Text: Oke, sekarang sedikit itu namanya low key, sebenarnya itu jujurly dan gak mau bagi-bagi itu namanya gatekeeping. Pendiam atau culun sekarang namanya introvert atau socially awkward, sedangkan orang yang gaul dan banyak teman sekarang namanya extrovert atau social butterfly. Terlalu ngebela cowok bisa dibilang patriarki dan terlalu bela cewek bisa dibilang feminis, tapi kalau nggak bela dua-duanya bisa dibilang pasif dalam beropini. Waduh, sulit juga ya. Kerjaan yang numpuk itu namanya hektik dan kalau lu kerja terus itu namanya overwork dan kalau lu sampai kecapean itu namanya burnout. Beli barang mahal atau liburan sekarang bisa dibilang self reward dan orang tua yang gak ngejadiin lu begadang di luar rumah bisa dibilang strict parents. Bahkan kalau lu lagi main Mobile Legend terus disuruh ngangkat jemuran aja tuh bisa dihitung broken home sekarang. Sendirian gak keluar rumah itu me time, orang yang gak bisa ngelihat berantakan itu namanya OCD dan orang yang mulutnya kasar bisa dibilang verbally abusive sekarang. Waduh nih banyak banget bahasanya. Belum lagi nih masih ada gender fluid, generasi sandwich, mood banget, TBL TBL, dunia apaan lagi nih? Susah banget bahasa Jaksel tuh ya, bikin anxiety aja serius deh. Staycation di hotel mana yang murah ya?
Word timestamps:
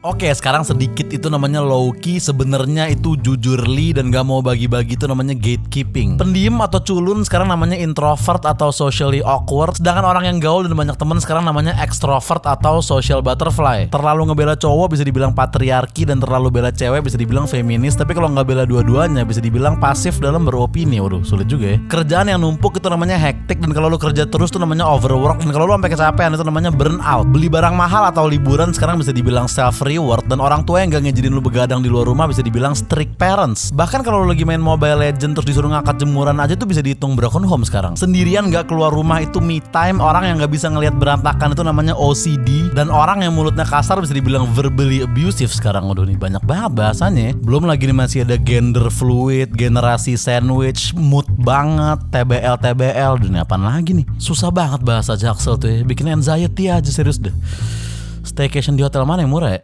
Oke, 0.00 0.32
sekarang 0.32 0.64
sedikit 0.64 1.12
itu 1.12 1.28
namanya 1.28 1.60
low 1.60 1.92
key, 1.92 2.16
sebenarnya 2.16 2.88
itu 2.88 3.20
jujurly 3.20 3.92
dan 3.92 4.08
gak 4.08 4.24
mau 4.24 4.40
bagi-bagi 4.40 4.96
itu 4.96 5.04
namanya 5.04 5.36
gatekeeping. 5.36 6.16
Pendiam 6.16 6.56
atau 6.64 6.80
culun 6.80 7.20
sekarang 7.20 7.52
namanya 7.52 7.76
introvert 7.76 8.40
atau 8.48 8.72
socially 8.72 9.20
awkward, 9.20 9.76
sedangkan 9.76 10.08
orang 10.08 10.24
yang 10.24 10.40
gaul 10.40 10.64
dan 10.64 10.72
banyak 10.72 10.96
teman 10.96 11.20
sekarang 11.20 11.44
namanya 11.44 11.76
extrovert 11.84 12.40
atau 12.48 12.80
social 12.80 13.20
butterfly. 13.20 13.92
Terlalu 13.92 14.32
ngebela 14.32 14.56
cowok 14.56 14.96
bisa 14.96 15.04
dibilang 15.04 15.36
patriarki 15.36 16.08
dan 16.08 16.16
terlalu 16.16 16.48
bela 16.48 16.72
cewek 16.72 17.04
bisa 17.04 17.20
dibilang 17.20 17.44
feminis, 17.44 17.92
tapi 17.92 18.16
kalau 18.16 18.32
nggak 18.32 18.48
bela 18.48 18.64
dua-duanya 18.64 19.28
bisa 19.28 19.44
dibilang 19.44 19.76
pasif 19.76 20.16
dalam 20.16 20.48
beropini. 20.48 20.96
Waduh, 20.96 21.28
sulit 21.28 21.44
juga 21.44 21.76
ya. 21.76 21.78
Kerjaan 21.92 22.32
yang 22.32 22.40
numpuk 22.40 22.80
itu 22.80 22.88
namanya 22.88 23.20
hektik 23.20 23.60
dan 23.60 23.76
kalau 23.76 23.92
lu 23.92 24.00
kerja 24.00 24.24
terus 24.24 24.48
itu 24.48 24.56
namanya 24.56 24.88
overwork 24.88 25.44
dan 25.44 25.52
kalau 25.52 25.68
lu 25.68 25.76
sampai 25.76 25.92
kecapean 25.92 26.32
itu 26.32 26.44
namanya 26.48 26.72
burnout. 26.72 27.28
Beli 27.28 27.52
barang 27.52 27.76
mahal 27.76 28.08
atau 28.08 28.24
liburan 28.24 28.72
sekarang 28.72 28.96
bisa 28.96 29.12
dibilang 29.12 29.44
self 29.44 29.89
reward 29.90 30.30
dan 30.30 30.38
orang 30.38 30.62
tua 30.62 30.86
yang 30.86 30.94
gak 30.94 31.10
ngejadiin 31.10 31.34
lu 31.34 31.42
begadang 31.42 31.82
di 31.82 31.90
luar 31.90 32.06
rumah 32.06 32.30
bisa 32.30 32.40
dibilang 32.40 32.78
strict 32.78 33.18
parents. 33.18 33.74
Bahkan 33.74 34.06
kalau 34.06 34.22
lu 34.22 34.30
lagi 34.30 34.46
main 34.46 34.62
Mobile 34.62 35.02
Legend 35.02 35.34
terus 35.34 35.50
disuruh 35.50 35.74
ngangkat 35.74 35.98
jemuran 35.98 36.38
aja 36.38 36.54
tuh 36.54 36.70
bisa 36.70 36.78
dihitung 36.78 37.18
broken 37.18 37.42
home 37.42 37.66
sekarang. 37.66 37.98
Sendirian 37.98 38.46
gak 38.54 38.70
keluar 38.70 38.94
rumah 38.94 39.18
itu 39.18 39.42
me 39.42 39.58
time, 39.74 39.98
orang 39.98 40.30
yang 40.30 40.38
gak 40.38 40.52
bisa 40.54 40.70
ngelihat 40.70 40.94
berantakan 40.94 41.58
itu 41.58 41.62
namanya 41.66 41.98
OCD 41.98 42.70
dan 42.72 42.86
orang 42.88 43.26
yang 43.26 43.34
mulutnya 43.34 43.66
kasar 43.66 43.98
bisa 43.98 44.14
dibilang 44.14 44.46
verbally 44.54 45.02
abusive 45.02 45.50
sekarang. 45.50 45.90
Waduh 45.90 46.06
nih 46.06 46.16
banyak 46.16 46.42
banget 46.46 46.72
bahasanya. 46.78 47.34
Belum 47.42 47.66
lagi 47.66 47.90
nih 47.90 47.96
masih 47.96 48.18
ada 48.22 48.38
gender 48.38 48.86
fluid, 48.92 49.50
generasi 49.58 50.14
sandwich, 50.14 50.94
mood 50.94 51.26
banget, 51.40 51.98
TBL 52.14 52.56
TBL, 52.60 53.12
dunia 53.24 53.42
apaan 53.42 53.64
lagi 53.64 53.96
nih? 53.96 54.06
Susah 54.20 54.52
banget 54.52 54.84
bahasa 54.84 55.16
Jaksel 55.16 55.56
tuh 55.56 55.68
ya, 55.68 55.80
bikin 55.82 56.06
anxiety 56.12 56.68
aja 56.68 56.90
serius 56.92 57.16
deh. 57.16 57.32
Staycation 58.20 58.76
di 58.76 58.84
hotel 58.84 59.02
mana 59.08 59.24
yang 59.24 59.32
murah 59.32 59.56
ya? 59.56 59.60